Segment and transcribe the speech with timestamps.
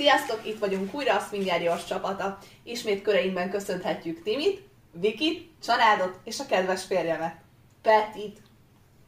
[0.00, 2.38] Sziasztok, itt vagyunk újra, a Swinger Gyors csapata.
[2.62, 7.36] Ismét köreinkben köszönhetjük Timit, Vikit, családot és a kedves férjemet,
[7.82, 8.38] Petit.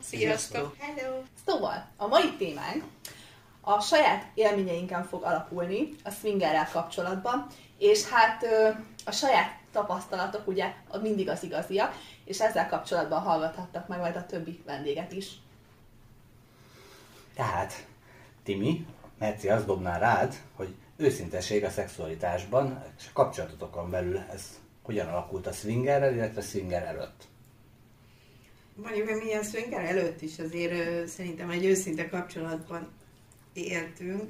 [0.01, 0.77] Sziasztok!
[0.79, 1.23] Hello!
[1.47, 2.85] Szóval, a mai témánk
[3.61, 7.47] a saját élményeinken fog alapulni a swingerrel kapcsolatban,
[7.79, 8.45] és hát
[9.05, 14.63] a saját tapasztalatok ugye mindig az igaziak, és ezzel kapcsolatban hallgathattak meg majd a többi
[14.67, 15.31] vendéget is.
[17.35, 17.87] Tehát,
[18.45, 18.87] Timi,
[19.23, 24.43] Merci azt dobná rád, hogy őszinteség a szexualitásban, és a kapcsolatotokon belül ez
[24.83, 27.23] hogyan alakult a swingerrel, illetve a swinger előtt?
[28.75, 32.93] Mondjuk, hogy milyen swinger előtt is azért ö, szerintem egy őszinte kapcsolatban
[33.53, 34.23] éltünk.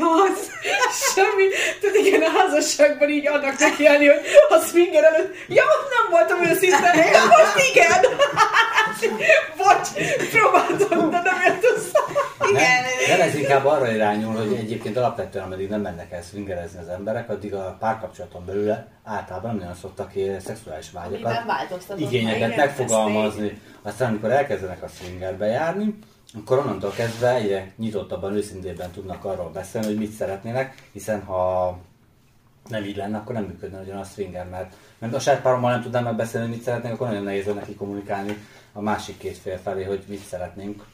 [0.00, 0.50] Az,
[1.14, 1.48] semmi.
[1.80, 6.92] Tehát igen, a házasságban így annak nekiállni, hogy a swinger előtt, ja, nem voltam őszinte,
[13.52, 17.76] inkább arra irányul, hogy egyébként alapvetően, ameddig nem mennek el swingerezni az emberek, addig a
[17.78, 21.34] párkapcsolaton belül általában nem nagyon szoktak szexuális vágyakat,
[21.96, 23.60] igényeket megfogalmazni.
[23.82, 25.98] Aztán, amikor elkezdenek a swingerbe járni,
[26.34, 31.78] akkor onnantól kezdve egyre nyitottabban, őszintében tudnak arról beszélni, hogy mit szeretnének, hiszen ha
[32.68, 35.82] nem így lenne, akkor nem működne ugyan a swinger, mert, mert a saját párommal nem
[35.82, 38.36] tudnám megbeszélni, hogy mit szeretnénk, akkor nagyon nehéz neki kommunikálni
[38.72, 40.84] a másik két fél felé, hogy mit szeretnénk.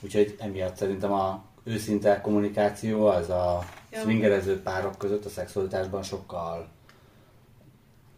[0.00, 4.00] Úgyhogy emiatt szerintem a őszinte kommunikáció az a ja.
[4.00, 6.68] swingerező párok között a szexualitásban sokkal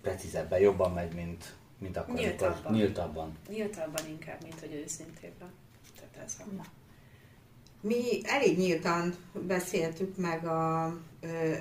[0.02, 2.72] precízebben, jobban megy, mint, mint akkor, nyíltabban.
[2.72, 3.32] nyíltabban.
[3.48, 5.52] Nyíltabban inkább, mint hogy őszintében.
[5.96, 6.64] Tehát ez a...
[7.80, 10.86] Mi elég nyíltan beszéltük meg a,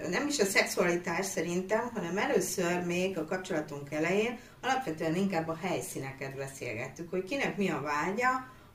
[0.10, 6.36] nem is a szexualitás szerintem, hanem először még a kapcsolatunk elején alapvetően inkább a helyszíneket
[6.36, 8.30] beszélgettük, hogy kinek mi a vágya,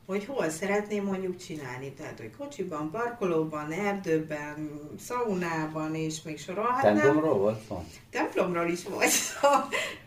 [0.07, 1.93] hogy hol szeretném mondjuk csinálni.
[1.93, 6.97] Tehát, hogy kocsiban, parkolóban, erdőben, szaunában, és még sorolhatnám.
[6.97, 7.85] Templomról volt szó?
[8.11, 9.49] Templomról is volt szó,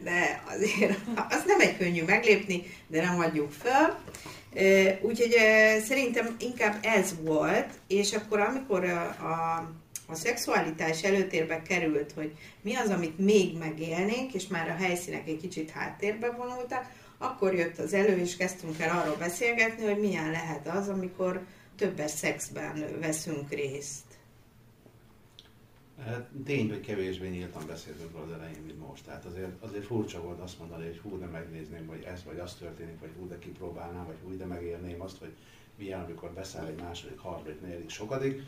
[0.03, 3.95] de azért az nem egy könnyű meglépni, de nem adjuk föl.
[5.01, 5.35] Úgyhogy
[5.84, 9.69] szerintem inkább ez volt, és akkor amikor a, a
[10.07, 15.38] a szexualitás előtérbe került, hogy mi az, amit még megélnénk, és már a helyszínek egy
[15.38, 16.85] kicsit háttérbe vonultak,
[17.17, 21.45] akkor jött az elő, és kezdtünk el arról beszélgetni, hogy milyen lehet az, amikor
[21.75, 24.03] többes szexben veszünk részt.
[26.03, 29.05] Hát, tény, hogy kevésbé nyíltan beszéltünk az elején, mint most.
[29.05, 32.53] Tehát azért, azért furcsa volt azt mondani, hogy hú, de megnézném, hogy ez vagy az
[32.53, 35.33] történik, vagy hú, de kipróbálnám, vagy hú, de megélném azt, hogy
[35.75, 38.41] milyen, amikor beszáll egy második, harmadik, negyedik, sokadik,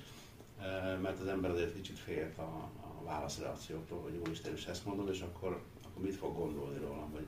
[1.01, 5.21] mert az ember azért kicsit félt a, a válaszreakcióktól, hogy úristen is ezt mondom, és
[5.21, 7.25] akkor, akkor mit fog gondolni rólam, vagy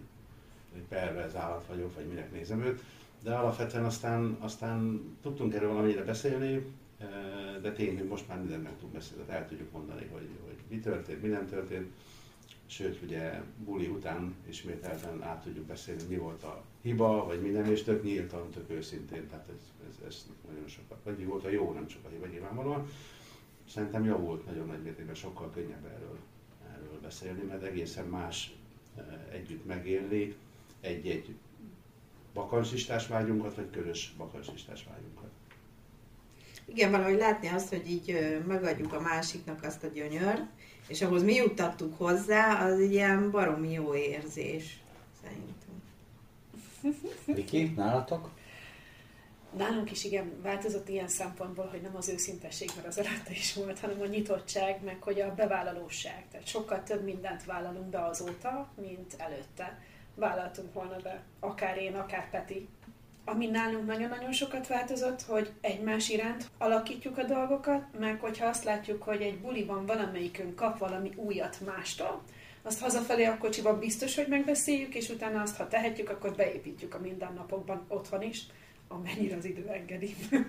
[0.71, 2.83] hogy pervez állat vagyok, vagy minek nézem őt.
[3.23, 6.65] De alapvetően aztán, aztán tudtunk erről valamennyire beszélni,
[7.61, 10.57] de tény, hogy most már mindent meg tudunk beszélni, tehát el tudjuk mondani, hogy, hogy
[10.69, 11.87] mi történt, mi nem történt.
[12.65, 17.65] Sőt, ugye buli után ismételten át tudjuk beszélni, mi volt a hiba, vagy mi nem,
[17.65, 21.49] és tök nyíltan, tök őszintén, tehát ez, ez, ez nagyon sokat, vagy mi volt a
[21.49, 22.87] jó, nem csak a hiba nyilvánvalóan.
[23.69, 26.17] Szerintem jó volt nagyon nagy mértékben, sokkal könnyebb erről,
[26.73, 28.53] erről beszélni, mert egészen más
[29.31, 30.35] együtt megélni,
[30.81, 31.35] egy-egy
[32.33, 35.29] bakancslistás vágyunkat, vagy körös bakancslistás vágyunkat.
[36.65, 40.43] Igen, valahogy látni azt, hogy így megadjuk a másiknak azt a gyönyört,
[40.87, 44.79] és ahhoz mi juttattuk hozzá, az egy ilyen baromi jó érzés,
[45.21, 45.57] szerintem.
[47.25, 48.29] Viki, nálatok?
[49.57, 53.79] Nálunk is igen, változott ilyen szempontból, hogy nem az őszintesség, mert az előtte is volt,
[53.79, 56.25] hanem a nyitottság, meg hogy a bevállalóság.
[56.31, 59.81] Tehát sokkal több mindent vállalunk be azóta, mint előtte
[60.15, 62.67] vállaltunk volna be, akár én, akár Peti.
[63.25, 69.03] Ami nálunk nagyon-nagyon sokat változott, hogy egymás iránt alakítjuk a dolgokat, meg hogyha azt látjuk,
[69.03, 72.21] hogy egy buliban valamelyikünk kap valami újat mástól,
[72.61, 76.99] azt hazafelé a kocsiban biztos, hogy megbeszéljük, és utána azt, ha tehetjük, akkor beépítjük a
[76.99, 78.45] mindennapokban otthon is,
[78.87, 80.15] amennyire az idő engedi.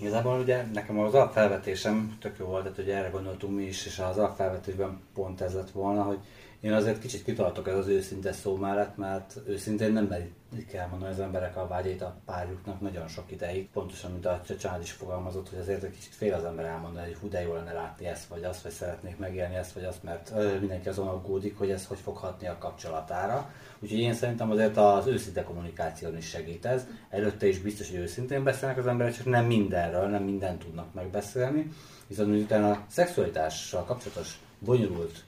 [0.00, 3.98] Igazából ugye nekem az alapfelvetésem tök jó volt, tehát hogy erre gondoltunk mi is, és
[3.98, 6.18] az alapfelvetésben pont ez lett volna, hogy
[6.62, 11.20] én azért kicsit kitartok ez az őszinte szó mellett, mert őszintén nem merik elmondani az
[11.20, 13.68] emberek a vágyait a párjuknak nagyon sok ideig.
[13.70, 17.16] Pontosan, mint a család is fogalmazott, hogy azért egy kicsit fél az ember elmondani, hogy
[17.20, 20.32] hú, de jó lenne látni ezt vagy azt, vagy szeretnék megélni ezt vagy azt, mert
[20.60, 23.50] mindenki azon aggódik, hogy ez hogy fog hatni a kapcsolatára.
[23.78, 26.86] Úgyhogy én szerintem azért az őszinte kommunikáción is segít ez.
[27.10, 31.72] Előtte is biztos, hogy őszintén beszélnek az emberek, csak nem mindenről, nem mindent tudnak megbeszélni.
[32.06, 35.24] Viszont miután a szexualitással kapcsolatos bonyolult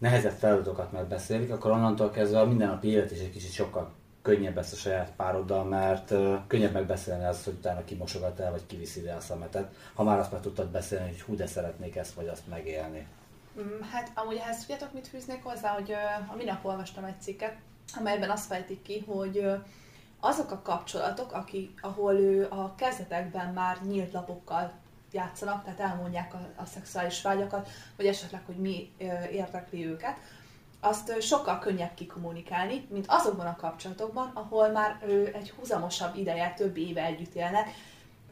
[0.00, 3.92] nehezebb feladatokat megbeszélik, akkor onnantól kezdve a mindennapi élet is egy kicsit sokkal
[4.22, 6.12] könnyebb ezt a saját pároddal, mert
[6.46, 10.32] könnyebb megbeszélni azt, hogy utána kimosogat el, vagy kiviszi ide a szemetet, ha már azt
[10.32, 13.06] meg tudtad beszélni, hogy hú, de szeretnék ezt, vagy azt megélni.
[13.60, 15.92] Mm, hát amúgy ehhez tudjátok, mit fűznék hozzá, hogy
[16.32, 17.54] a minap olvastam egy cikket,
[17.98, 19.44] amelyben azt fejtik ki, hogy
[20.20, 24.72] azok a kapcsolatok, aki, ahol ő a kezdetekben már nyílt lapokkal
[25.12, 28.92] játszanak, tehát elmondják a, a szexuális vágyakat, vagy esetleg, hogy mi
[29.30, 30.16] érdekli őket,
[30.80, 34.98] azt sokkal könnyebb kikommunikálni, mint azokban a kapcsolatokban, ahol már
[35.32, 37.68] egy húzamosabb ideje, több éve együtt élnek,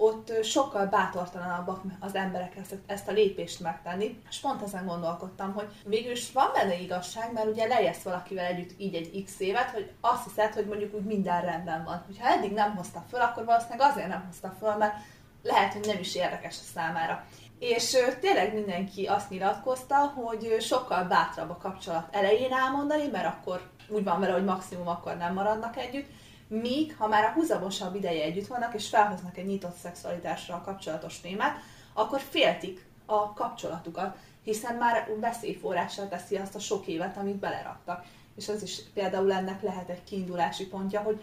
[0.01, 4.23] ott sokkal bátortalanabbak az emberek ezt, ezt a lépést megtenni.
[4.29, 8.81] És pont ezen gondolkodtam, hogy végül is van benne igazság, mert ugye lejesz valakivel együtt
[8.81, 12.05] így egy x évet, hogy azt hiszed, hogy mondjuk úgy minden rendben van.
[12.21, 14.95] Ha eddig nem hozta föl, akkor valószínűleg azért nem hozta föl, mert
[15.43, 17.25] lehet, hogy nem is érdekes a számára.
[17.59, 24.05] És tényleg mindenki azt nyilatkozta, hogy sokkal bátrabb a kapcsolat elején elmondani, mert akkor úgy
[24.05, 26.09] van vele, hogy maximum akkor nem maradnak együtt,
[26.49, 31.61] míg ha már a húzamosabb ideje együtt vannak, és felhoznak egy nyitott szexualitásra kapcsolatos témát,
[31.93, 38.05] akkor féltik a kapcsolatukat, hiszen már veszélyforrással teszi azt a sok évet, amit beleraktak.
[38.37, 41.23] És ez is például ennek lehet egy kiindulási pontja, hogy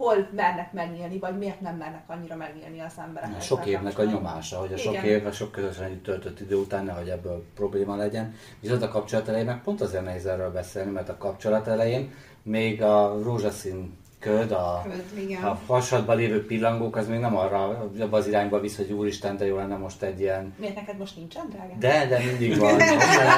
[0.00, 3.36] hol mernek megnyílni, vagy miért nem mernek annyira megnyílni az emberek.
[3.36, 5.04] A sok évnek a nyomása, hogy a sok Igen.
[5.04, 8.34] év, a sok közösen együtt töltött idő után nehogy ebből probléma legyen.
[8.60, 12.12] Viszont a kapcsolat elején meg pont azért nehéz erről beszélni, mert a kapcsolat elején
[12.42, 18.16] még a rózsaszín köd, a, köd, a hasadban lévő pillangók, az még nem arra, abba
[18.16, 20.54] az irányba visz, hogy úristen, de jó lenne most egy ilyen...
[20.58, 21.74] Miért neked most nincsen, drága?
[21.78, 22.76] De, de mindig van.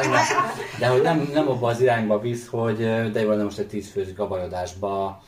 [0.81, 2.77] de hogy nem, nem abba az irányba visz, hogy
[3.13, 5.23] de jó lenne most egy tízfős gabajodásba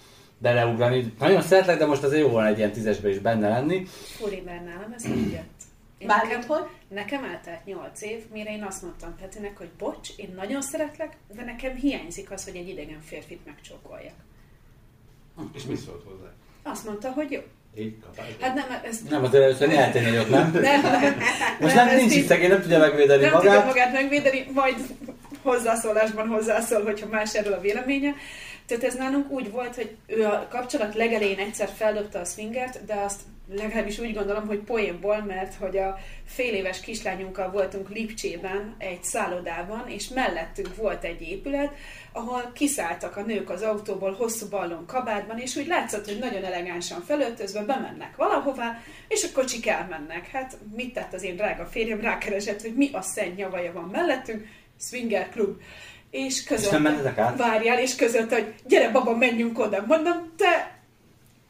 [0.45, 1.15] beleugrani.
[1.19, 3.87] Nagyon szeretlek, de most azért jó volna egy ilyen tízesbe is benne lenni.
[4.17, 5.61] Furi, mert nálam ez nem jött.
[6.07, 6.67] nekem, hogy?
[6.89, 11.45] Nekem eltelt 8 év, mire én azt mondtam Petinek, hogy bocs, én nagyon szeretlek, de
[11.45, 14.15] nekem hiányzik az, hogy egy idegen férfit megcsókoljak.
[15.55, 16.33] És mi szólt hozzá?
[16.63, 17.41] Azt mondta, hogy jó.
[17.77, 17.97] Így
[18.41, 19.01] Hát nem, ez...
[19.11, 20.51] Nem, az először nyeltél nagyot, nem?
[20.53, 20.81] nem?
[21.61, 23.53] Most nem, nem nincs itt szegény, nem tudja megvédeni nem magát.
[23.53, 24.77] Nem tudja magát megvédeni, majd
[25.43, 28.15] hozzászólásban hozzászól, hogyha más erről a véleménye.
[28.67, 32.95] Tehát ez nálunk úgy volt, hogy ő a kapcsolat legelején egyszer feldobta a swingert, de
[32.95, 39.05] azt legalábbis úgy gondolom, hogy poénból, mert hogy a fél éves kislányunkkal voltunk Lipcsében egy
[39.05, 41.73] szállodában, és mellettünk volt egy épület,
[42.13, 47.03] ahol kiszálltak a nők az autóból hosszú ballon kabátban, és úgy látszott, hogy nagyon elegánsan
[47.03, 48.79] felöltözve bemennek valahová,
[49.09, 50.27] és a kocsik elmennek.
[50.27, 52.01] Hát mit tett az én drága férjem?
[52.01, 54.47] Rákeresett, hogy mi a szent nyavaja van mellettünk,
[54.81, 55.61] swinger klub
[56.15, 59.85] és között, és várjál, és között, hogy gyere baba, menjünk oda.
[59.87, 60.79] Mondom, te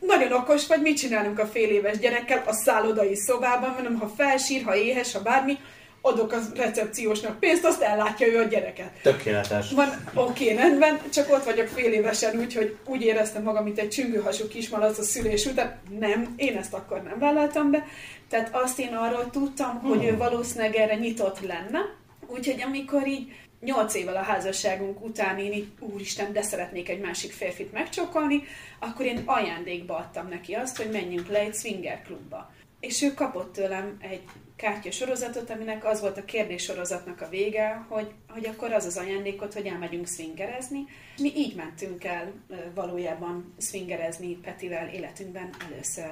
[0.01, 4.65] nagyon okos vagy, mit csinálunk a fél éves gyerekkel a szállodai szobában, mondom, ha felsír,
[4.65, 5.59] ha éhes, ha bármi,
[6.01, 8.91] adok a recepciósnak pénzt, azt ellátja ő a gyereket.
[9.03, 9.73] Tökéletes.
[9.73, 13.89] Van, oké, okay, rendben, csak ott vagyok fél évesen, úgyhogy úgy éreztem magam, mint egy
[13.89, 15.77] csüngőhasú kismalac a szülés után.
[15.99, 17.87] Nem, én ezt akkor nem vállaltam be.
[18.29, 19.89] Tehát azt én arról tudtam, hmm.
[19.89, 21.81] hogy ő valószínűleg erre nyitott lenne.
[22.27, 23.33] Úgyhogy amikor így
[23.65, 28.43] nyolc évvel a házasságunk után én így, úristen, de szeretnék egy másik férfit megcsokolni,
[28.79, 32.53] akkor én ajándékba adtam neki azt, hogy menjünk le egy swinger klubba.
[32.81, 34.23] És ő kapott tőlem egy
[34.57, 38.97] kártya sorozatot, aminek az volt a kérdés sorozatnak a vége, hogy, hogy akkor az az
[38.97, 40.85] ajándékot, hogy elmegyünk swingerezni.
[41.19, 42.33] Mi így mentünk el
[42.75, 46.11] valójában swingerezni Petivel életünkben először.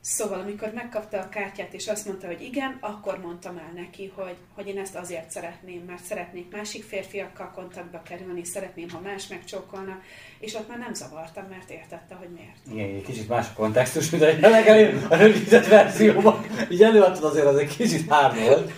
[0.00, 4.36] Szóval, amikor megkapta a kártyát, és azt mondta, hogy igen, akkor mondtam el neki, hogy,
[4.54, 9.98] hogy én ezt azért szeretném, mert szeretnék másik férfiakkal kontaktba kerülni, szeretném, ha más megcsókolna,
[10.38, 12.80] és ott már nem zavartam, mert értette, hogy miért.
[12.80, 16.46] Igen, egy kicsit más a kontextus, mint a legelőbb a rövidített verzióban.
[16.70, 18.72] Így előadtad azért, az egy kicsit hár volt.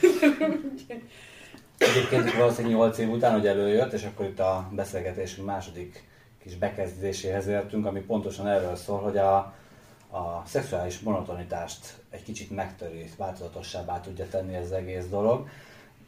[1.78, 6.08] Egyébként valószínűleg 8 év után, hogy előjött, és akkor itt a beszélgetésünk második
[6.42, 9.54] kis bekezdéséhez értünk, ami pontosan erről szól, hogy a,
[10.10, 15.48] a szexuális monotonitást egy kicsit megtöri, változatossábbá tudja tenni ez az egész dolog.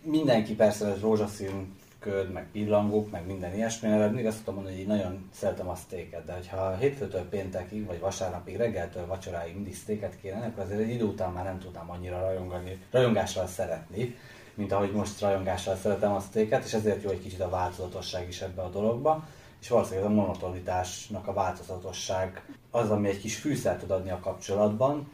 [0.02, 4.76] Mindenki persze ez rózsaszín köd, meg pillangók, meg minden ilyesmi, mert még azt tudom mondani,
[4.76, 9.74] hogy én nagyon szeretem a sztéket, de hogyha hétfőtől péntekig, vagy vasárnapig, reggeltől vacsoráig mindig
[9.74, 14.16] sztéket kéne, akkor azért egy idő után már nem tudnám annyira rajongani, rajongással szeretni,
[14.54, 18.40] mint ahogy most rajongással szeretem a sztéket, és ezért jó egy kicsit a változatosság is
[18.40, 19.24] ebbe a dologba
[19.62, 24.20] és valószínűleg ez a monotonitásnak a változatosság az, ami egy kis fűszert tud adni a
[24.20, 25.10] kapcsolatban,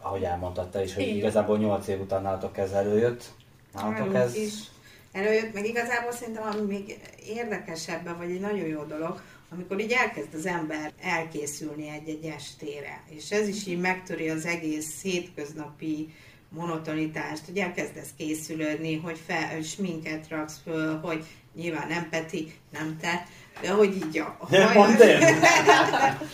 [0.00, 1.16] ahogy elmondtad te is, hogy Én.
[1.16, 3.32] igazából 8 év után nálatok ez előjött.
[3.72, 4.34] Nálatok ez...
[4.34, 4.52] Is.
[5.12, 10.34] Előjött, meg igazából szerintem ami még érdekesebb, vagy egy nagyon jó dolog, amikor így elkezd
[10.34, 16.14] az ember elkészülni egy-egy estére, és ez is így megtöri az egész hétköznapi
[16.48, 23.26] monotonitást, hogy elkezdesz készülődni, hogy fel, sminket raksz föl, hogy nyilván nem Peti, nem te,
[23.60, 26.26] de hogy így a, a hajadat,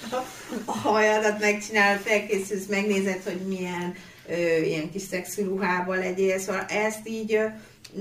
[0.64, 3.94] a hajadat megcsinálod, felkészülsz, megnézed, hogy milyen
[4.28, 7.46] ö, ilyen kis szexi ruhába legyél, szóval ezt így ö,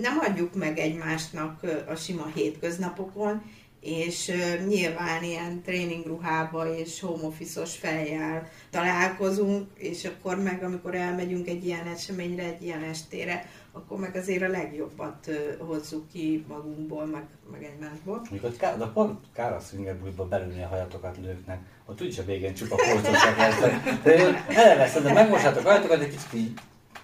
[0.01, 3.41] nem adjuk meg egymásnak ö, a sima hétköznapokon,
[3.81, 11.47] és uh, nyilván ilyen tréningruhába és home office-os fejjel találkozunk, és akkor meg amikor elmegyünk
[11.47, 15.29] egy ilyen eseményre, egy ilyen estére, akkor meg azért a legjobbat
[15.59, 18.21] hozzuk ki magunkból, meg, meg egymásból.
[18.31, 22.53] Mikor kár, de pont kár a swingerbújba belülni a hajatokat lőknek, ott úgyis a végén
[22.53, 24.03] csupa polcosak lesznek.
[24.03, 26.53] De elveszed, de megmosátok a hajatokat, egy kicsit így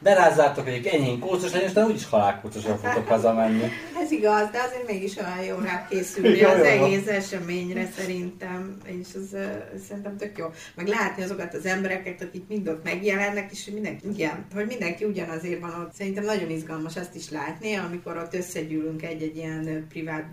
[0.03, 3.63] berázzátok, hogy enyhén kócos legyen, és úgyis halálkócosan fogtok hazamenni.
[4.03, 8.77] Ez igaz, de azért mégis olyan jó rá készülni jó, az jó, egész eseményre szerintem,
[8.85, 9.41] és az uh,
[9.87, 10.45] szerintem tök jó.
[10.75, 15.05] Meg látni azokat az embereket, akik mind ott megjelennek, és hogy mindenki, igen, hogy mindenki
[15.05, 15.93] ugyanazért van ott.
[15.93, 20.25] Szerintem nagyon izgalmas azt is látni, amikor ott összegyűlünk egy-egy ilyen privát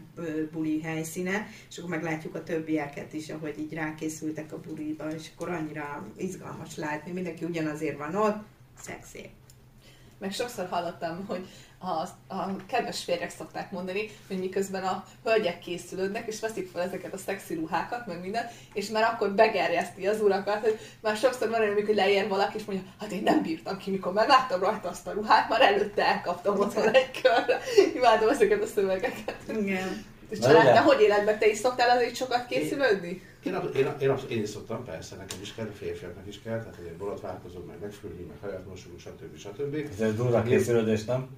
[0.52, 5.48] buli helyszíne, és akkor meglátjuk a többieket is, ahogy így rákészültek a buliba, és akkor
[5.48, 8.36] annyira izgalmas látni, mindenki ugyanazért van ott,
[8.82, 9.30] szexi
[10.20, 11.46] meg sokszor hallottam, hogy
[11.78, 17.14] a, a kedves férjek szokták mondani, hogy miközben a hölgyek készülődnek, és veszik fel ezeket
[17.14, 21.74] a szexi ruhákat, meg minden, és már akkor begerjeszti az urakat, hogy már sokszor van
[21.74, 25.06] hogy leér valaki, és mondja, hát én nem bírtam ki, mikor már láttam rajta azt
[25.06, 27.60] a ruhát, már előtte elkaptam otthon egy körre.
[27.94, 29.36] Imádom ezeket a szövegeket.
[29.48, 30.04] Igen.
[30.28, 33.22] És család, hogy életben te is szoktál azért sokat készülődni?
[33.44, 36.76] Én, én, én, én is szoktam, persze, nekem is kell, a férfiaknak is kell, tehát
[36.80, 39.36] azért borotválkozunk, meg megfürgünk, meg hajat mosunk, stb.
[39.36, 39.74] stb.
[39.74, 41.28] Ez egy durva készülődés, nem?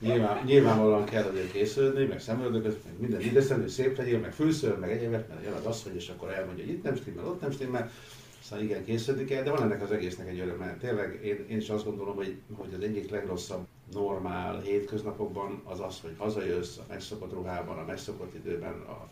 [0.00, 4.78] Nyilván, nyilvánvalóan kell azért készülni, meg szemöldököt, meg minden ideszem, hogy szép legyél, meg fülször,
[4.78, 7.50] meg egyébként, mert jön az asszony, és akkor elmondja, hogy itt nem stimmel, ott nem
[7.50, 7.90] stimmel.
[8.42, 11.68] Szóval igen, készülni kell, de van ennek az egésznek egy öröm, tényleg én, én is
[11.68, 17.32] azt gondolom, hogy, hogy az egyik legrosszabb normál hétköznapokban az az, hogy hazajössz a megszokott
[17.32, 19.08] ruhában, a megszokott időben, a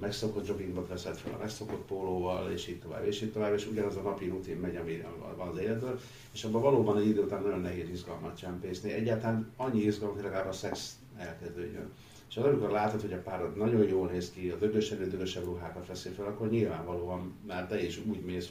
[0.00, 3.96] megszokott joggingbot veszed fel a megszokott pólóval, és így tovább, és így tovább, és ugyanaz
[3.96, 5.04] a napi rutin megy, ami
[5.36, 6.00] van az életből,
[6.32, 8.92] és abban valóban egy idő után nagyon nehéz izgalmat csempészni.
[8.92, 11.90] Egyáltalán annyi izgalmat, hogy legalább a szex elkezdődjön.
[12.28, 15.86] És az, amikor látod, hogy a párod nagyon jól néz ki, a dögösebb, dögösebb ruhákat
[15.86, 18.50] veszi fel, akkor nyilvánvalóan már te is úgy mész,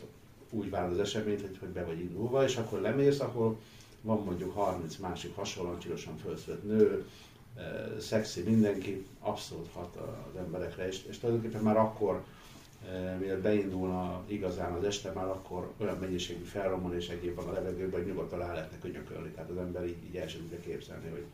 [0.50, 3.58] úgy várod az eseményt, hogy, hogy be vagy indulva, és akkor lemész, akkor
[4.02, 7.06] van mondjuk 30 másik hasonlóan csirosan felszült nő,
[8.00, 12.24] szexi mindenki, abszolút hat az emberekre, és, és tulajdonképpen már akkor,
[13.20, 18.10] mielőtt beindulna igazán az este, már akkor olyan mennyiségű felromolás egyéb van a levegőben, hogy
[18.10, 19.30] nyugodtan rá lehetne könyökölni.
[19.30, 21.26] Tehát az ember így, így el sem tudja képzelni, hogy,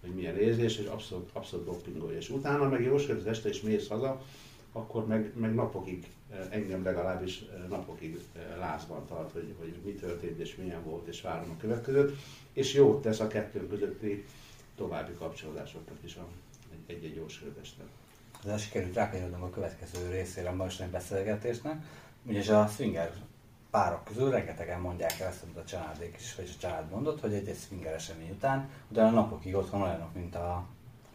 [0.00, 2.16] hogy milyen érzés, és abszolút, abszolút dopingolja.
[2.16, 4.22] És utána meg jóskod az este, és mész haza,
[4.72, 6.06] akkor meg, meg napokig,
[6.50, 8.18] engem legalábbis napokig
[8.58, 12.16] lázban tart, hogy, hogy mi történt, és milyen volt, és várom a következőt.
[12.52, 14.24] És jót tesz a kettő közötti
[14.78, 16.26] további kapcsolódásoknak is a,
[16.86, 17.44] egy-egy gyors
[18.44, 21.84] De Ez sikerült rákanyarodnom a következő részére a mostani beszélgetésnek,
[22.22, 23.12] ugyanis a swinger
[23.70, 27.32] párok közül rengetegen mondják el ezt, amit a családék is, vagy a család mondott, hogy
[27.32, 30.66] egy-egy swinger esemény után, utána napokig otthon olyanok, mint a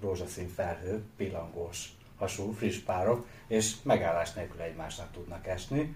[0.01, 5.95] rózsaszín felhő, pillangós, hasonló friss párok, és megállás nélkül egymásnak tudnak esni.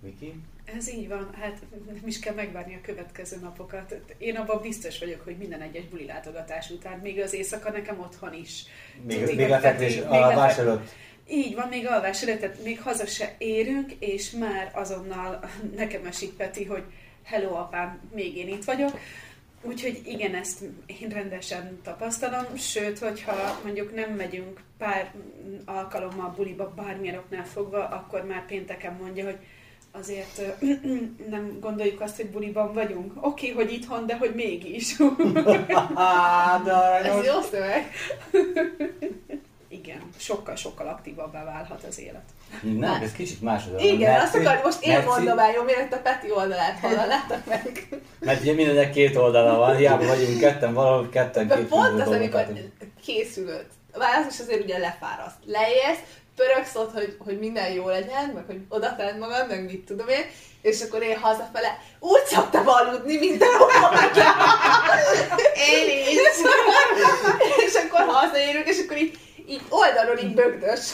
[0.00, 0.34] Viki?
[0.64, 4.00] Ez így van, hát nem is kell megvárni a következő napokat.
[4.18, 8.34] Én abban biztos vagyok, hogy minden egyes buli látogatás után, még az éjszaka nekem otthon
[8.34, 8.64] is.
[9.02, 10.90] Még, még, még lefekvés, alvás előtt?
[11.28, 15.40] Így van, még alvás előtt, tehát még haza se érünk, és már azonnal
[15.76, 16.82] nekem esik Peti, hogy
[17.22, 18.98] hello apám, még én itt vagyok.
[19.62, 25.12] Úgyhogy igen, ezt én rendesen tapasztalom, sőt, hogyha mondjuk nem megyünk pár
[25.64, 29.38] alkalommal buliba bármilyen oknál fogva, akkor már pénteken mondja, hogy
[30.00, 30.40] azért
[31.34, 33.12] nem gondoljuk azt, hogy buliban vagyunk.
[33.16, 34.96] Oké, okay, hogy itthon, de hogy mégis.
[36.64, 37.90] de Ez jó szöveg.
[39.68, 42.24] Igen, sokkal-sokkal aktívabbá válhat az élet.
[42.62, 43.62] Nem, ez kicsit más.
[43.78, 45.06] Igen, azt akar, most én merci.
[45.06, 47.88] mondom el, jó, mielőtt a Peti oldalát hallanátok meg.
[48.20, 52.46] Mert ugye mindenek két oldala van, hiába vagyunk ketten, valahol ketten két Pont az, amikor
[53.04, 53.66] készülőd.
[53.92, 55.36] Válasz is azért ugye lefáraszt.
[55.44, 56.00] Leérsz,
[56.36, 60.08] pöröksz ott, hogy, hogy minden jó legyen, meg hogy oda tedd magad, meg mit tudom
[60.08, 60.24] én,
[60.62, 63.46] és akkor én hazafele úgy szoktam aludni, mint a
[65.54, 66.18] Én is.
[67.66, 70.92] és akkor hazaérünk, és akkor így, így oldalról így bögdös,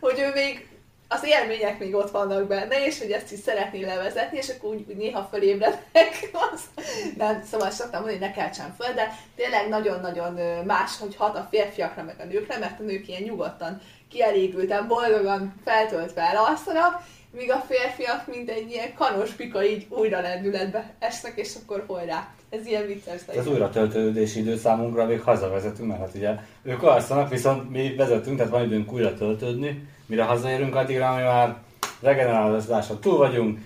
[0.00, 0.66] hogy ő még
[1.08, 4.84] az élmények még ott vannak benne, és hogy ezt is szeretné levezetni, és akkor úgy,
[4.88, 6.30] úgy néha fölébrednek.
[7.16, 11.46] Nem, szóval szoktam mondani, hogy ne keltsen föl, de tényleg nagyon-nagyon más, hogy hat a
[11.50, 17.64] férfiakra meg a nőkre, mert a nők ilyen nyugodtan kielégülten, boldogan feltöltve elalszanak, míg a
[17.68, 22.28] férfiak mint egy ilyen kanos pika így újra lendületbe esnek, és akkor hajrá.
[22.50, 23.20] Ez ilyen vicces.
[23.36, 28.36] Ez újra töltődési idő számunkra, még hazavezetünk, mert hát ugye ők alszanak, viszont mi vezetünk,
[28.36, 31.56] tehát van időnk újra töltődni, mire hazaérünk, addigra mi már
[32.00, 33.58] regeneráláson túl vagyunk,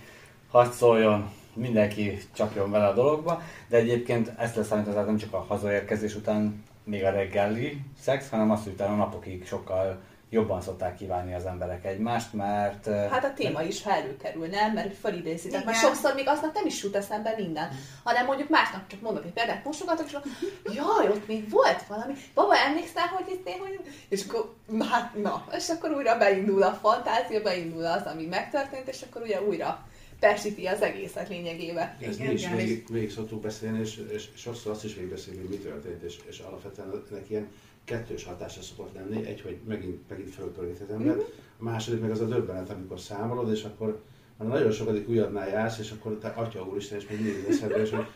[0.51, 6.15] hadd szóljon, mindenki csapjon vele a dologba, de egyébként ezt leszámítva nem csak a hazaérkezés
[6.15, 9.99] után még a reggeli szex, hanem azt, hogy utána napokig sokkal
[10.31, 12.87] jobban szokták kívánni az emberek egymást, mert...
[12.87, 14.73] Hát a téma is előkerül, nem?
[14.73, 15.49] Mert felidézi.
[15.49, 17.69] Tehát már sokszor még aznak nem is jut eszembe minden,
[18.03, 20.17] hanem mondjuk másnap csak mondok egy példát, mosogatok, és
[20.65, 22.13] jaj, ott még volt valami.
[22.35, 23.81] Baba, emlékszel, hogy itt hogy...
[24.09, 24.55] És akkor,
[24.91, 29.43] hát na, és akkor újra beindul a fantázia, beindul az, ami megtörtént, és akkor ugye
[29.43, 29.89] újra
[30.21, 31.97] persíti az egészet lényegébe.
[32.01, 35.49] Ez mi is végig, végig szoktuk beszélni, és, és, és sokszor azt is végigbeszélni, hogy
[35.49, 37.49] mi történt, és, és alapvetően ennek ilyen
[37.91, 39.27] kettős hatása szokott lenni.
[39.27, 41.25] Egy, hogy megint, megint fölpörgít az ember, mm-hmm.
[41.59, 44.03] a második meg az a döbbenet, amikor számolod, és akkor
[44.37, 47.91] már nagyon sokadik újabbnál jársz, és akkor te atya úristen, és még mindig eszedbe, és
[47.91, 48.07] hogy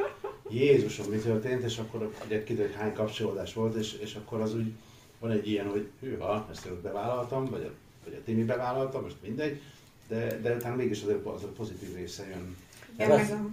[0.48, 4.54] Jézusom, mi történt, és akkor ugye kiderül, hogy hány kapcsolódás volt, és, és akkor az
[4.54, 4.72] úgy
[5.18, 7.70] van egy ilyen, hogy hűha, ezt én bevállaltam, vagy a,
[8.04, 9.60] vagy a Timi bevállaltam, most mindegy,
[10.08, 12.56] de, de utána mégis az a, az a pozitív része jön.
[12.98, 13.48] Ja, meg, a,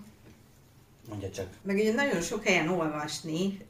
[1.12, 1.48] Mondja csak.
[1.62, 3.66] Meg ugye nagyon sok helyen olvasni,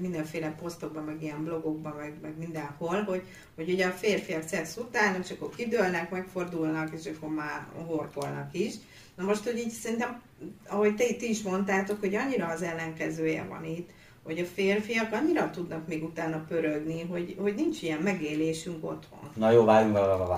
[0.00, 3.22] mindenféle posztokban, meg ilyen blogokban, meg, meg mindenhol, hogy,
[3.54, 8.74] hogy ugye a férfiak szex után, csak akkor kidőlnek, megfordulnak, és akkor már horkolnak is.
[9.16, 10.22] Na most, hogy így szerintem,
[10.68, 13.90] ahogy te itt is mondtátok, hogy annyira az ellenkezője van itt,
[14.22, 19.30] hogy a férfiak annyira tudnak még utána pörögni, hogy, hogy nincs ilyen megélésünk otthon.
[19.34, 20.30] Na jó, várjunk, várjunk,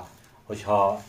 [0.45, 1.05] hogyha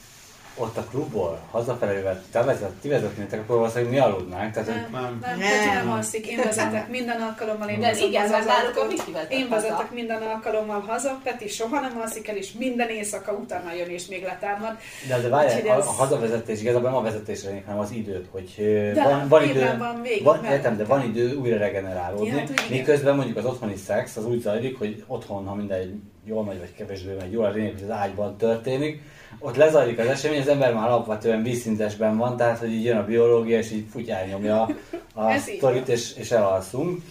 [0.57, 4.53] ott a klubból hazafelé te vezet, ti vezetnétek, akkor valószínűleg mi aludnánk.
[4.53, 5.91] Tehát, nem, nem, nem, nem, nem.
[5.91, 8.93] alszik, én vezetek minden alkalommal, én vezetek, igen, náluk
[9.29, 13.89] Én vezetek minden alkalommal haza, Peti soha nem alszik el, és minden éjszaka utána jön
[13.89, 14.77] és még letámad.
[15.07, 18.53] De, de várjál, a, a, hazavezetés igazából nem a vezetésre, hanem az időt, hogy
[18.93, 22.27] de, van, van idő, van, végig, van, értem, de van idő újra regenerálódni.
[22.27, 26.43] Ja, hát, Miközben mondjuk az otthoni szex az úgy zajlik, hogy otthon, ha minden jól
[26.43, 29.01] megy, vagy kevésbé megy jól, a lényeg, hogy az ágyban történik,
[29.43, 33.05] ott lezajlik az esemény, az ember már alapvetően vízszintesben van, tehát hogy így jön a
[33.05, 34.67] biológia, és így futyán nyomja
[35.13, 37.01] a sztorit, és, és elalszunk.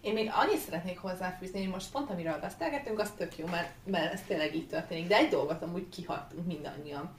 [0.00, 4.12] Én még annyit szeretnék hozzáfűzni, hogy most pont amiről beszélgetünk, az tök jó, mert, mert
[4.12, 5.06] ez tényleg így történik.
[5.06, 7.10] De egy dolgot amúgy kihagytunk mindannyian,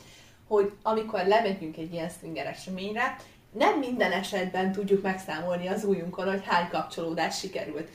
[0.47, 3.15] hogy amikor lemegyünk egy ilyen swinger eseményre,
[3.51, 7.89] nem minden esetben tudjuk megszámolni az újunkon, hogy hány kapcsolódás sikerült.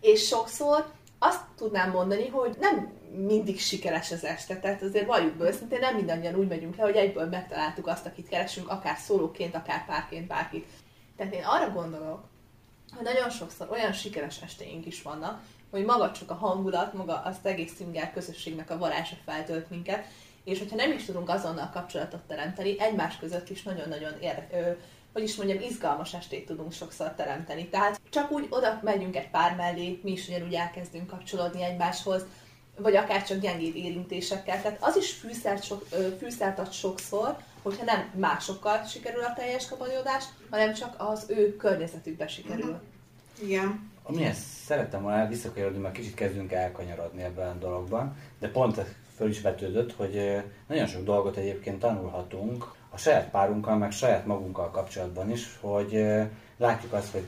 [0.00, 0.86] És sokszor
[1.18, 5.94] azt tudnám mondani, hogy nem mindig sikeres az este, tehát azért valljuk be őszintén, nem
[5.94, 10.66] mindannyian úgy megyünk le, hogy egyből megtaláltuk azt, akit keresünk, akár szólóként, akár párként, bárkit.
[11.16, 12.24] Tehát én arra gondolok,
[12.94, 17.36] hogy nagyon sokszor olyan sikeres estéink is vannak, hogy maga csak a hangulat, maga az
[17.42, 20.06] egész szinger közösségnek a varázsa feltölt minket,
[20.44, 24.70] és hogyha nem is tudunk azonnal kapcsolatot teremteni, egymás között is nagyon-nagyon ér, ö,
[25.12, 27.68] hogy is mondjam, izgalmas estét tudunk sokszor teremteni.
[27.68, 32.26] Tehát csak úgy oda megyünk egy pár mellé, mi is ugyanúgy elkezdünk kapcsolódni egymáshoz,
[32.78, 34.62] vagy akár csak gyengéd érintésekkel.
[34.62, 35.86] Tehát az is fűszert, sok,
[36.18, 42.28] fűszert ad sokszor, hogyha nem másokkal sikerül a teljes kapcsolódás, hanem csak az ő környezetükbe
[42.28, 42.64] sikerül.
[42.64, 42.80] Uh-huh.
[43.42, 43.90] Igen.
[44.02, 48.80] Amihez szerettem volna visszakanyarodni, mert kicsit kezdünk elkanyarodni ebben a dologban, de pont
[49.16, 54.70] föl is vetődött, hogy nagyon sok dolgot egyébként tanulhatunk a saját párunkkal, meg saját magunkkal
[54.70, 56.06] kapcsolatban is, hogy
[56.56, 57.24] látjuk azt, hogy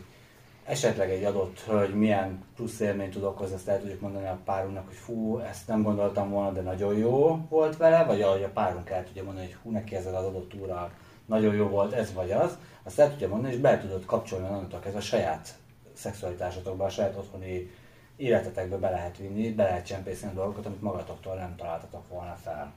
[0.69, 4.87] esetleg egy adott hölgy milyen plusz élményt tud okozni, azt el tudjuk mondani a párunknak,
[4.87, 8.91] hogy fú, ezt nem gondoltam volna, de nagyon jó volt vele, vagy ahogy a párunk
[8.91, 10.91] el tudja mondani, hogy hú, neki ez az adott úrral
[11.27, 14.81] nagyon jó volt, ez vagy az, azt el tudja mondani, és be tudod kapcsolni onnantól
[14.87, 15.55] ez a saját
[15.93, 17.71] szexualitásotokba, a saját otthoni
[18.17, 22.73] életetekbe be lehet vinni, be lehet csempészni a dolgokat, amit magatoktól nem találtatok volna fel.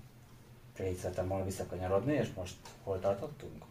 [0.78, 3.64] Csak így szeretem volna visszakanyarodni, és most hol tartottunk?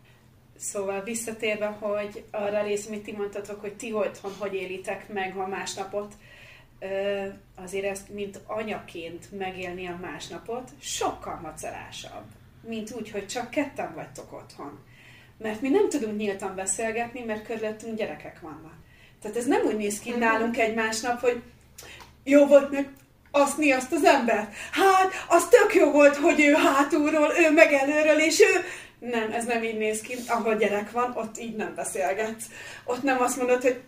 [0.61, 5.47] Szóval visszatérve, hogy arra rész, amit ti mondtatok, hogy ti otthon hogy élitek meg a
[5.47, 6.15] másnapot,
[7.55, 12.25] azért ezt, mint anyaként megélni a másnapot, sokkal macerásabb,
[12.63, 14.79] mint úgy, hogy csak ketten vagytok otthon.
[15.39, 18.75] Mert mi nem tudunk nyíltan beszélgetni, mert körülöttünk gyerekek vannak.
[19.23, 21.43] Tehát ez nem úgy néz ki nálunk egy másnap, hogy
[22.25, 22.93] jó volt meg
[23.31, 24.55] aszni azt az embert.
[24.73, 28.65] Hát, az tök jó volt, hogy ő hátulról, ő meg előről, és ő
[29.01, 30.15] nem, ez nem így néz ki.
[30.29, 32.45] Ahol gyerek van, ott így nem beszélgetsz.
[32.85, 33.81] Ott nem azt mondod, hogy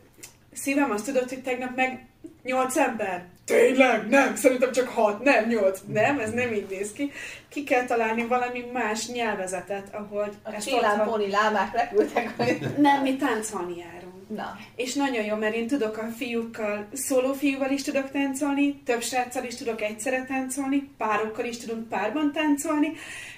[0.52, 2.06] szívem, azt tudod, hogy tegnap meg
[2.42, 3.24] nyolc ember?
[3.44, 4.08] Tényleg?
[4.08, 5.80] Nem, szerintem csak hat, nem nyolc.
[5.86, 7.10] Nem, ez nem így néz ki.
[7.48, 10.32] Ki kell találni valami más nyelvezetet, ahol...
[10.42, 12.34] A csillán poni lámák repültek.
[12.76, 14.12] nem, mi táncolni járunk.
[14.36, 14.56] Na.
[14.76, 19.44] És nagyon jó, mert én tudok a fiúkkal, szóló fiúval is tudok táncolni, több sráccal
[19.44, 22.92] is tudok egyszerre táncolni, párokkal is tudunk párban táncolni,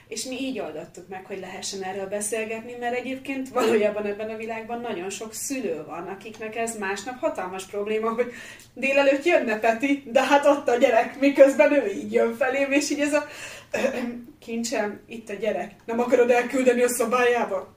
[0.09, 4.81] és mi így oldottuk meg, hogy lehessen erről beszélgetni, mert egyébként valójában ebben a világban
[4.81, 8.33] nagyon sok szülő van, akiknek ez másnap hatalmas probléma, hogy
[8.75, 13.01] délelőtt jönne Peti, de hát ott a gyerek, miközben ő így jön felém, és így
[13.01, 13.27] ez a
[14.45, 17.73] kincsem, itt a gyerek, nem akarod elküldeni a szobájába?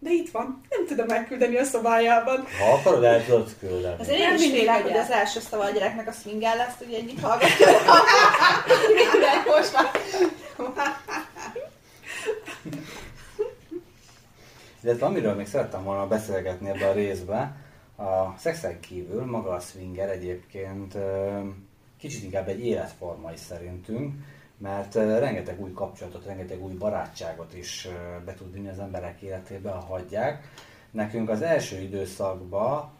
[0.00, 2.46] De itt van, nem tudom elküldeni a szobájában.
[2.58, 3.96] Ha akarod, el tudod küldeni.
[3.98, 7.20] Azért én is félek, hogy az első szava a gyereknek a swingel lesz, hogy egyik
[7.20, 7.66] hallgatja.
[8.94, 9.90] Mindenki most már.
[14.88, 17.56] Illetve amiről még szerettem volna beszélgetni ebbe a részbe,
[17.96, 20.96] a szexen kívül maga a swinger egyébként
[21.98, 24.14] kicsit inkább egy életforma szerintünk,
[24.58, 27.88] mert rengeteg új kapcsolatot, rengeteg új barátságot is
[28.24, 30.48] be tud vinni az emberek életébe, ha hagyják.
[30.90, 32.90] Nekünk az első időszakban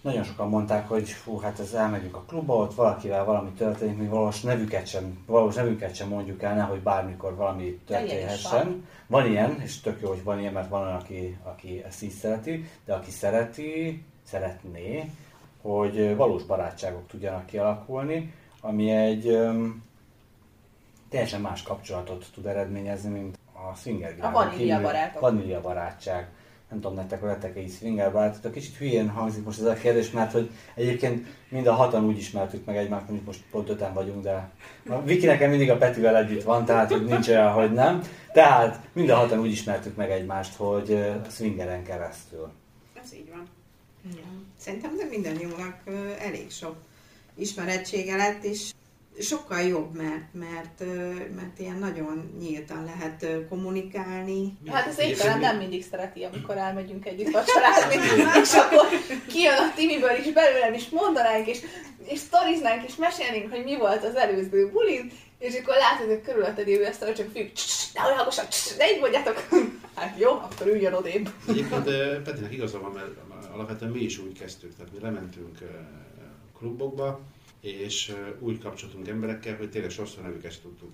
[0.00, 4.06] nagyon sokan mondták, hogy fú, hát ez elmegyünk a klubba, ott valakivel valami történik, mi
[4.06, 8.66] valós nevüket sem, valós nevüket sem mondjuk el, nehogy bármikor valami történhessen.
[8.66, 8.86] Van.
[9.06, 12.10] van ilyen, és tök jó, hogy van ilyen, mert van olyan, aki, aki ezt így
[12.10, 15.10] szereti, de aki szereti, szeretné,
[15.62, 19.82] hogy valós barátságok tudjanak kialakulni, ami egy um,
[21.08, 25.20] teljesen más kapcsolatot tud eredményezni, mint a swinger A vanília barátok.
[25.20, 26.28] Vanília barátság
[26.70, 30.32] nem tudom, nektek lettek egy swinger barátok, kicsit hülyén hangzik most ez a kérdés, mert
[30.32, 34.50] hogy egyébként mind a hatan úgy ismertük meg egymást, mondjuk most pont öten vagyunk, de
[34.88, 38.02] a Viki nekem mindig a Petivel együtt van, tehát hogy nincs olyan, hogy nem.
[38.32, 40.92] Tehát mind a hatan úgy ismertük meg egymást, hogy
[41.26, 42.48] a swingeren keresztül.
[43.04, 43.48] Ez így van.
[44.04, 44.28] Ja.
[44.56, 45.76] Szerintem ez mindannyiunknak
[46.18, 46.76] elég sok
[47.34, 48.72] ismerettsége lett, és
[49.18, 50.84] sokkal jobb, mert, mert,
[51.36, 54.58] mert ilyen nagyon nyíltan lehet kommunikálni.
[54.66, 57.94] Hát ez éppen nem mindig szereti, amikor elmegyünk együtt vacsorázni,
[58.42, 58.86] és akkor
[59.28, 61.60] kijön a Timiből is belőlem, és mondanánk, és,
[62.04, 66.68] és sztoriznánk, és mesélnénk, hogy mi volt az előző bulin, és akkor látod, hogy körülötted
[66.68, 67.48] élő ezt a csak függ,
[67.94, 68.44] ne olyan hangosan,
[68.78, 69.48] ne így mondjátok.
[69.94, 71.28] Hát jó, akkor üljön odébb.
[71.48, 71.84] Egyébként
[72.22, 73.08] Petinek igaza van, mert
[73.52, 75.58] alapvetően mi is úgy kezdtük, tehát mi lementünk
[76.58, 77.20] klubokba,
[77.60, 80.92] és úgy kapcsolatunk emberekkel, hogy tényleg sokszor nevüket tudtuk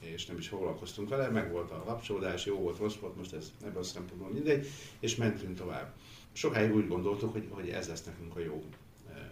[0.00, 3.52] és nem is foglalkoztunk vele, meg volt a lapcsolódás, jó volt, rossz volt, most ez
[3.62, 4.66] ebben a szempontból mindegy,
[5.00, 5.94] és mentünk tovább.
[6.32, 8.64] Sokáig úgy gondoltuk, hogy, hogy ez lesz nekünk a jó,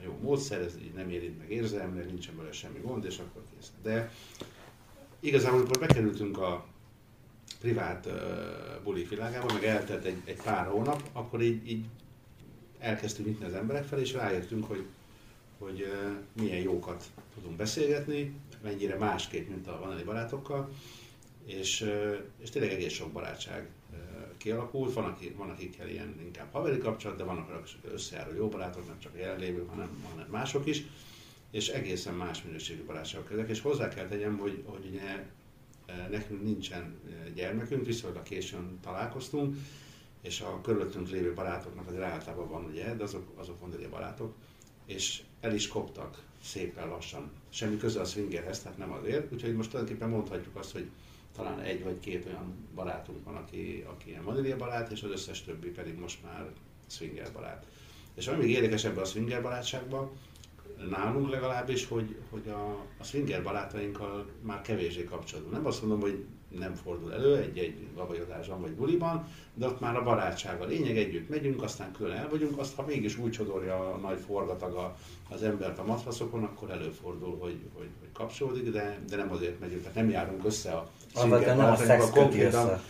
[0.04, 3.72] jó módszer, ez így nem érint meg érzelmileg, nincsen vele semmi gond, és akkor kész.
[3.82, 4.12] De
[5.20, 6.66] igazából, amikor bekerültünk a
[7.60, 8.12] privát uh,
[8.82, 11.84] buli világába, meg eltelt egy, egy pár hónap, akkor így, így
[12.78, 14.84] elkezdtünk nyitni az emberek felé, és rájöttünk, hogy
[15.58, 15.86] hogy
[16.32, 20.70] milyen jókat tudunk beszélgetni, mennyire másképp, mint a vanali barátokkal,
[21.44, 21.92] és,
[22.38, 23.68] és tényleg egész sok barátság
[24.36, 28.86] kialakult, van, aki, van akikkel ilyen inkább haveri kapcsolat, de vannak akik összejáró jó barátok,
[28.86, 30.82] nem csak a hanem, hanem mások is,
[31.50, 35.26] és egészen más minőségű barátságok ezek, és hozzá kell tegyem, hogy, hogy ugye
[36.10, 36.94] nekünk nincsen
[37.34, 39.56] gyermekünk, viszonylag későn találkoztunk,
[40.20, 44.34] és a körülöttünk lévő barátoknak azért általában van ugye, de azok, azok a barátok,
[44.86, 47.30] és el is koptak szépen lassan.
[47.48, 49.32] Semmi köze a swingerhez, tehát nem azért.
[49.32, 50.88] Úgyhogy most tulajdonképpen mondhatjuk azt, hogy
[51.36, 55.42] talán egy vagy két olyan barátunk van, aki, aki ilyen Manilia barát, és az összes
[55.42, 56.50] többi pedig most már
[56.86, 57.66] swinger barát.
[58.14, 60.10] És ami még érdekes ebben a swinger barátságban,
[60.90, 65.52] nálunk legalábbis, hogy, hogy a, a swinger barátainkkal már kevésbé kapcsolatban.
[65.52, 66.24] Nem azt mondom, hogy
[66.58, 71.28] nem fordul elő egy-egy gabajodásban vagy buliban, de ott már a barátság a lényeg, együtt
[71.28, 74.92] megyünk, aztán külön el vagyunk, azt ha mégis úgy csodorja a nagy forgatag
[75.30, 79.80] az embert a matraszokon, akkor előfordul, hogy, hogy, hogy kapcsolódik, de, de nem azért megyünk,
[79.80, 82.80] tehát nem járunk össze a nem a szex konkrétan,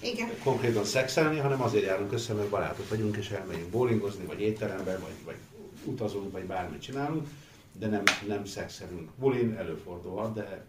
[0.42, 5.24] konkrétan szexelni, hanem azért járunk össze, mert barátok vagyunk, és elmegyünk bowlingozni, vagy étterembe, vagy,
[5.24, 5.36] vagy
[5.84, 7.26] utazunk, vagy bármit csinálunk,
[7.78, 9.10] de nem, nem szexelünk.
[9.18, 10.64] Bulin előfordulhat, de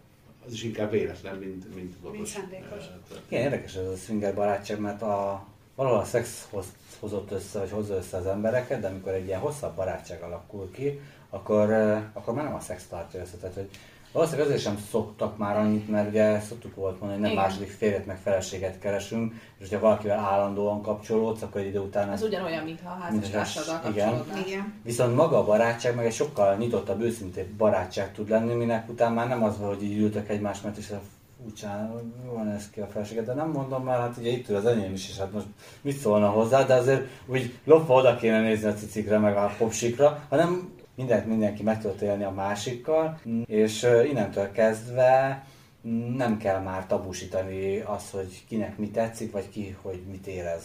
[0.46, 2.16] az is inkább véletlen, mint, mint tudatos.
[2.16, 2.84] Mint szándékos.
[3.28, 6.66] Igen, érdekes ez a swinger barátság, mert a, valahol a szex hoz,
[7.00, 11.00] hozott össze, vagy hozza össze az embereket, de amikor egy ilyen hosszabb barátság alakul ki,
[11.30, 11.72] akkor,
[12.12, 13.36] akkor már nem a szex tartja össze.
[13.36, 13.68] Tehát, hogy
[14.12, 17.44] Valószínűleg azért sem szoktak már annyit, mert ugye szoktuk volt mondani, hogy nem Igen.
[17.44, 22.10] második férjet meg feleséget keresünk, és hogyha valakivel állandóan kapcsolódsz, akkor egy idő után...
[22.10, 24.24] Ez ugyanolyan, mintha a házastársaddal igen.
[24.46, 24.74] igen.
[24.82, 29.28] Viszont maga a barátság meg egy sokkal nyitottabb, őszintébb barátság tud lenni, minek után már
[29.28, 30.92] nem az van, hogy így ültök egymás mert és
[31.42, 34.66] furcsán, van ez ki a feleséget, de nem mondom már, hát ugye itt ül az
[34.66, 35.46] enyém is, és hát most
[35.80, 40.24] mit szólna hozzá, de azért úgy lopva oda kéne nézni a cicikre, meg a popsikra,
[40.28, 45.44] hanem mindent mindenki meg tudott élni a másikkal, és innentől kezdve
[46.16, 50.64] nem kell már tabusítani azt, hogy kinek mi tetszik, vagy ki, hogy mit érez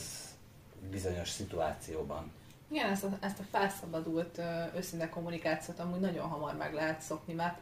[0.92, 2.32] bizonyos szituációban.
[2.72, 4.42] Igen, ezt a, ezt a felszabadult
[4.76, 7.58] őszinte kommunikációt amúgy nagyon hamar meg lehet szokni, mert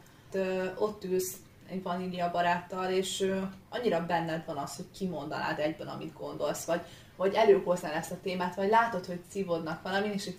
[0.78, 1.36] ott ülsz
[1.70, 3.32] egy vanília baráttal, és
[3.68, 6.80] annyira benned van az, hogy kimondanád egyben, amit gondolsz, vagy,
[7.16, 10.30] vagy előhoznád ezt a témát, vagy látod, hogy szívodnak valamin, és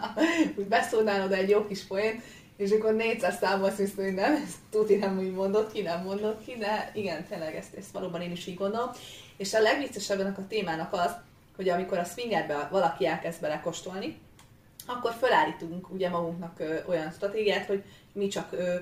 [0.58, 2.22] úgy beszólnál egy jó kis poént,
[2.56, 6.44] és akkor 400 számolsz vissza, hogy nem, ezt tuti nem úgy mondott ki, nem mondott
[6.44, 8.90] ki, de igen, tényleg ezt, ezt valóban én is így gondolom.
[9.36, 11.10] És a legviccesebb a témának az,
[11.56, 14.18] hogy amikor a swingerbe valaki elkezd belekostolni,
[14.86, 18.74] akkor felállítunk ugye magunknak ö, olyan stratégiát, hogy mi csak ö,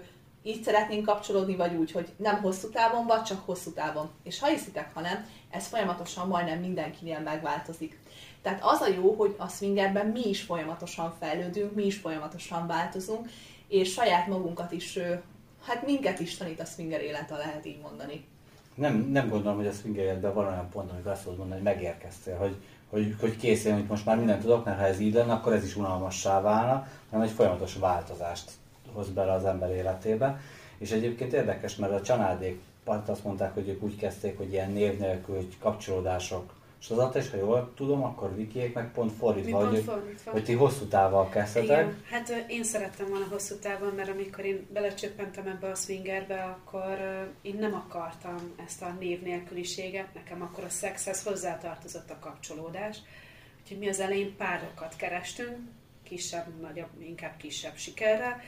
[0.42, 4.11] így szeretnénk kapcsolódni, vagy úgy, hogy nem hosszú távon, vagy csak hosszú távon.
[4.23, 7.99] És ha hiszitek, ha nem, ez folyamatosan majdnem mindenkinél megváltozik.
[8.42, 13.29] Tehát az a jó, hogy a swingerben mi is folyamatosan fejlődünk, mi is folyamatosan változunk,
[13.68, 14.98] és saját magunkat is,
[15.62, 18.24] hát minket is tanít a swinger élete, lehet így mondani.
[18.74, 22.37] Nem, nem gondolom, hogy a swinger életben van olyan pont, amikor azt mondani, hogy megérkeztél,
[22.37, 22.57] hogy,
[22.90, 25.64] hogy, hogy készül, hogy most már mindent tudok, mert ha ez így lenne, akkor ez
[25.64, 28.50] is unalmassá válna, hanem egy folyamatos változást
[28.92, 30.40] hoz bele az ember életébe.
[30.79, 34.98] És egyébként érdekes, mert a csanádék azt mondták, hogy ők úgy kezdték, hogy ilyen név
[34.98, 39.84] nélkül kapcsolódások és az is, ha jól tudom, akkor Vikiék meg pont fordítva, pont hogy,
[39.84, 40.30] fordítva.
[40.30, 41.68] hogy ti hosszú távval kezdtetek.
[41.68, 46.98] Igen, hát én szerettem volna hosszú távon, mert amikor én belecsöppentem ebbe a swingerbe, akkor
[47.42, 52.98] én nem akartam ezt a név nélküliséget, nekem akkor a szexhez hozzátartozott a kapcsolódás.
[53.62, 55.58] Úgyhogy mi az elején párokat kerestünk,
[56.02, 58.40] kisebb, nagyobb, inkább kisebb sikerrel.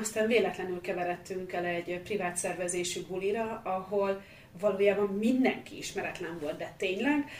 [0.00, 4.22] Aztán véletlenül keveredtünk el egy privát szervezésű bulira, ahol
[4.60, 7.30] valójában mindenki ismeretlen volt, de tényleg,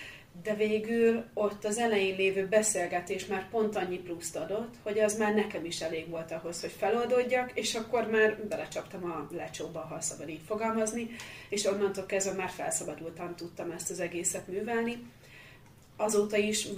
[0.43, 5.35] de végül ott az elején lévő beszélgetés már pont annyi pluszt adott, hogy az már
[5.35, 10.29] nekem is elég volt ahhoz, hogy feloldódjak, és akkor már belecsaptam a lecsóba, ha szabad
[10.29, 11.11] így fogalmazni,
[11.49, 15.07] és onnantól kezdve már felszabadultan tudtam ezt az egészet művelni.
[15.97, 16.69] Azóta is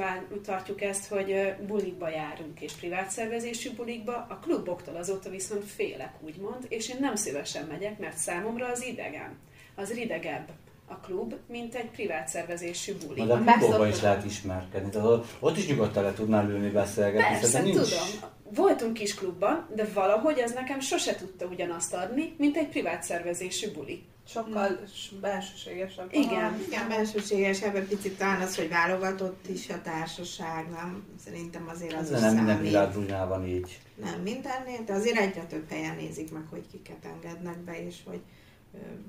[0.44, 6.66] tartjuk ezt, hogy bulikba járunk, és privát szervezésű bulikba, a kluboktól azóta viszont félek, úgymond,
[6.68, 9.38] és én nem szívesen megyek, mert számomra az idegen,
[9.74, 10.48] az ridegebb
[10.90, 13.24] a klub, mint egy privát szervezésű buli.
[13.24, 17.38] De a klubokban is lehet ismerkedni, tehát ott is nyugodtan le tudnál ülni, beszélgetni.
[17.38, 17.76] Persze, nincs...
[17.76, 18.30] tudom.
[18.54, 23.72] Voltunk kis klubban, de valahogy ez nekem sose tudta ugyanazt adni, mint egy privát szervezésű
[23.72, 24.04] buli.
[24.26, 25.20] Sokkal hmm.
[25.20, 26.08] belsőségesebb.
[26.12, 31.04] Igen, igen, belsőségesebb, egy picit talán az, hogy válogatott is a társaság, nem?
[31.24, 33.78] Szerintem azért az Ez nem minden világbújnál így.
[34.02, 38.20] Nem mindennél, de azért egyre több helyen nézik meg, hogy kiket engednek be, és hogy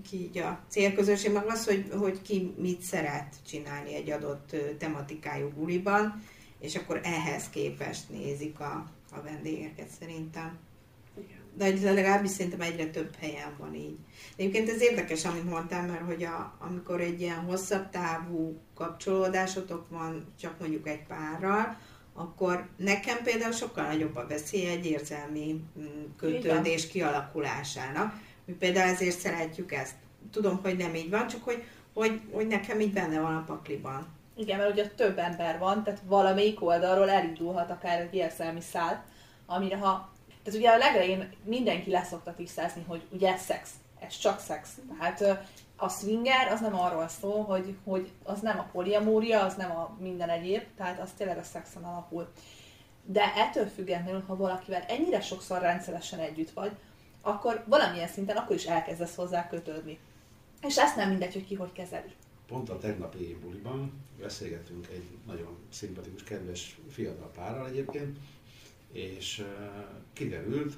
[0.10, 5.50] ki így a célközönség, meg az, hogy, hogy ki mit szeret csinálni egy adott tematikájú
[5.50, 6.24] buliban,
[6.60, 10.58] és akkor ehhez képest nézik a, a vendégeket szerintem.
[11.54, 13.98] De legalábbis szerintem egyre több helyen van így.
[14.36, 20.34] Egyébként ez érdekes, amit mondtam, mert hogy a, amikor egy ilyen hosszabb távú kapcsolódásotok van,
[20.40, 21.78] csak mondjuk egy párral,
[22.14, 28.14] akkor nekem például sokkal nagyobb a veszély egy érzelmi mm, kötődés kialakulásának
[28.52, 29.94] mi például ezért szeretjük ezt.
[30.32, 34.08] Tudom, hogy nem így van, csak hogy, hogy, hogy nekem így benne van a pakliban.
[34.36, 39.04] Igen, mert ugye több ember van, tehát valamelyik oldalról elindulhat akár egy érzelmi szál,
[39.46, 40.10] amire ha...
[40.44, 44.70] Tehát ugye a legelején mindenki leszokta tisztázni, hogy ugye ez szex, ez csak szex.
[44.98, 49.72] Tehát a swinger az nem arról szól, hogy, hogy az nem a poliamória, az nem
[49.72, 52.32] a minden egyéb, tehát az tényleg a szexen alapul.
[53.06, 56.72] De ettől függetlenül, ha valakivel ennyire sokszor rendszeresen együtt vagy,
[57.22, 60.00] akkor valamilyen szinten akkor is elkezdesz hozzá kötődni.
[60.62, 62.12] És ezt nem mindegy, hogy ki hogy kezeli.
[62.48, 68.18] Pont a tegnapi buliban beszélgettünk egy nagyon szimpatikus, kedves fiatal párral egyébként,
[68.92, 69.46] és
[70.14, 70.78] kiderült,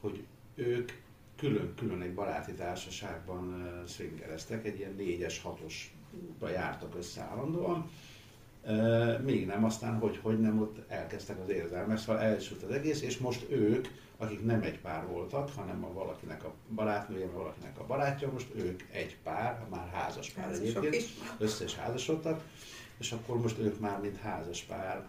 [0.00, 0.24] hogy
[0.54, 0.92] ők
[1.36, 7.90] külön-külön egy baráti társaságban swingereztek, egy ilyen négyes, hatosba jártak össze állandóan,
[9.24, 13.18] még nem, aztán hogy, hogy nem, ott elkezdtek az érzelmek, szóval elsült az egész, és
[13.18, 13.88] most ők
[14.22, 18.82] akik nem egy pár voltak, hanem a valakinek a barátnője, valakinek a barátja, most ők
[18.90, 21.14] egy pár, már házas pár Házasok egyébként, is.
[21.38, 22.42] össze is házasodtak,
[22.98, 25.06] és akkor most ők már mint házas pár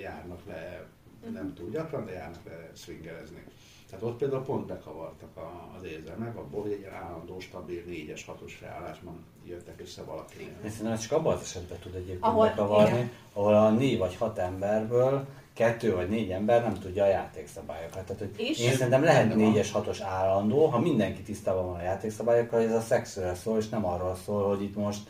[0.00, 0.86] járnak le,
[1.32, 1.54] nem mhm.
[1.54, 3.44] túl gyakran, de járnak le swingerezni.
[3.90, 5.30] Tehát ott például pont bekavartak
[5.76, 10.56] az érzelmek, abból, hogy egy állandó, stabil, négyes, hatos felállásban jöttek össze valakinél.
[10.68, 13.10] Szerintem csak abban az esetben tud egyébként ahol, bekavarni, igen.
[13.32, 18.04] ahol a négy vagy hat emberből kettő vagy négy ember nem tudja a játékszabályokat.
[18.04, 22.60] Tehát, hogy és én szerintem lehet négyes, hatos állandó, ha mindenki tisztában van a játékszabályokkal,
[22.60, 25.00] ez a szexről szól, és nem arról szól, hogy itt most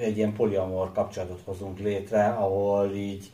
[0.00, 3.30] egy ilyen poliamor kapcsolatot hozunk létre, ahol így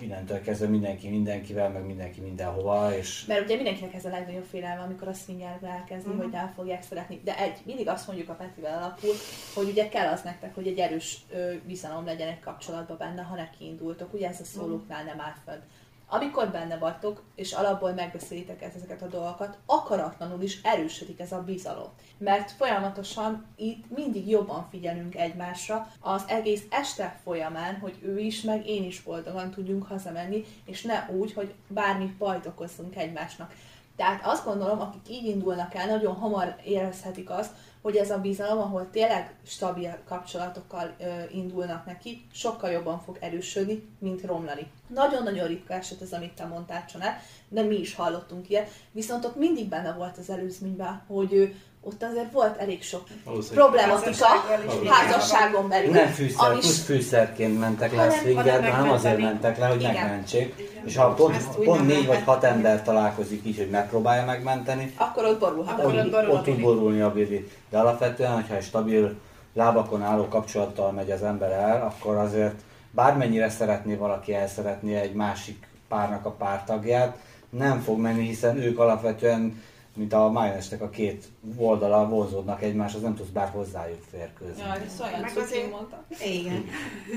[0.00, 2.96] mindentől kezdve mindenki mindenkivel, meg mindenki mindenhova.
[2.96, 3.24] És...
[3.26, 6.24] Mert ugye mindenkinek ez a legnagyobb félelme, amikor a swingerbe elkezdi, uh-huh.
[6.24, 7.20] hogy el fogják szeretni.
[7.24, 9.14] De egy, mindig azt mondjuk a Petivel alapul,
[9.54, 13.34] hogy ugye kell az nektek, hogy egy erős ö, bizalom legyen egy kapcsolatban benne, ha
[13.34, 14.14] neki indultok.
[14.14, 15.60] Ugye ez a szólóknál nem áll fönn.
[16.08, 21.88] Amikor benne vagytok, és alapból megbeszélitek ezeket a dolgokat, akaratlanul is erősödik ez a bizalom.
[22.18, 28.66] Mert folyamatosan itt mindig jobban figyelünk egymásra, az egész este folyamán, hogy ő is, meg
[28.66, 33.52] én is boldogan tudjunk hazamenni, és ne úgy, hogy bármi bajt okozzunk egymásnak.
[33.96, 37.50] Tehát azt gondolom, akik így indulnak el, nagyon hamar érezhetik azt,
[37.82, 43.88] hogy ez a bizalom, ahol tényleg stabil kapcsolatokkal ö, indulnak neki, sokkal jobban fog erősödni,
[43.98, 44.70] mint romlani.
[44.94, 49.36] Nagyon-nagyon ritka eset ez, amit te mondtál, Csanel, de mi is hallottunk ilyet, viszont ott
[49.36, 53.04] mindig benne volt az előzményben, hogy ő ott azért volt elég sok
[53.54, 54.26] problematika
[54.88, 55.90] házasságon belül.
[55.90, 59.92] Nem fűszer, ami plusz fűszerként mentek le a swingerbe, hanem azért mentek le, hogy Igen.
[59.92, 60.54] megmentsék.
[60.84, 65.38] És ha pont, pont négy vagy hat ember találkozik így, hogy megpróbálja megmenteni, akkor ott
[65.38, 65.78] borulhat.
[65.78, 67.50] Akkor ott, borul ott tud borulni a bili.
[67.70, 69.14] De alapvetően, hogyha egy stabil
[69.54, 75.66] lábakon álló kapcsolattal megy az ember el, akkor azért bármennyire szeretné valaki elszeretni egy másik
[75.88, 77.18] párnak a pártagját,
[77.50, 79.62] nem fog menni, hiszen ők alapvetően
[79.98, 84.62] mint a májnesnek a két oldala vonzódnak egymáshoz, nem tudsz bár hozzájuk férkőzni.
[84.62, 86.04] Ja, ez olyan meg azért, mondta.
[86.24, 86.64] Igen.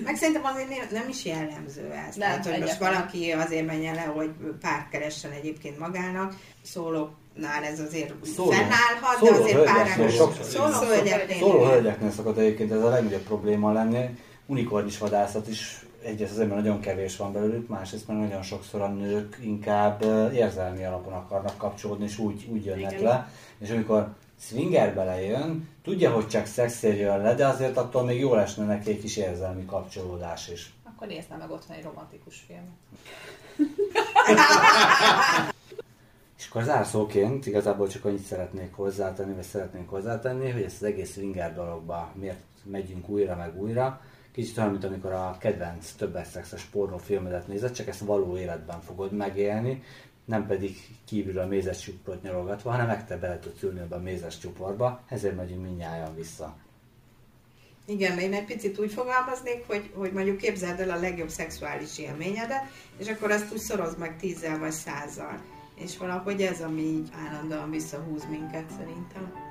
[0.03, 2.15] meg szerintem azért nem is jellemző ez.
[2.15, 4.29] Nem, Tehát, hogy most valaki azért menjen le, hogy
[4.62, 9.88] párt keressen egyébként magának, szólóknál ez azért szóló, fennállhat, szóló de azért pár
[10.41, 11.39] szóló hölgyeknél.
[11.39, 14.17] Szóló hölgyeknél szokott egyébként ez a legnagyobb probléma lenni.
[14.45, 18.88] Unikornis vadászat is egyrészt azért, mert nagyon kevés van belőlük, másrészt mert nagyon sokszor a
[18.88, 23.04] nők inkább érzelmi alapon akarnak kapcsolódni, és úgy, úgy jönnek Igen.
[23.04, 23.30] le.
[23.58, 28.39] És amikor swinger belejön, tudja, hogy csak szexér jön le, de azért attól még jól
[28.39, 30.73] esne neki egy kis érzelmi kapcsolódás is.
[30.84, 32.71] Akkor nézd meg otthon egy romantikus filmet.
[36.38, 41.13] És akkor zárszóként igazából csak annyit szeretnék hozzátenni, vagy szeretnénk hozzátenni, hogy ezt az egész
[41.13, 46.63] swinger dologba miért megyünk újra meg újra, Kicsit olyan, mint amikor a kedvenc többes szexes
[46.63, 49.83] pornófilmedet nézed, csak ezt való életben fogod megélni,
[50.25, 54.37] nem pedig kívül a mézes csuprot nyalogatva, hanem meg te bele tudsz ülni a mézes
[54.37, 56.55] csuporba, ezért megyünk mindnyájan vissza.
[57.85, 62.63] Igen, én egy picit úgy fogalmaznék, hogy, hogy mondjuk képzeld el a legjobb szexuális élményedet,
[62.97, 65.41] és akkor azt úgy szoroz meg tízzel vagy százzal.
[65.75, 69.50] És valahogy ez, ami így állandóan visszahúz minket szerintem.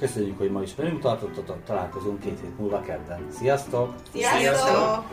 [0.00, 3.26] Köszönjük, hogy ma is velünk tartottatok, találkozunk két hét múlva kedden.
[3.30, 3.94] Sziasztok!
[4.12, 4.40] Sziasztok!
[4.40, 5.04] Sziasztok!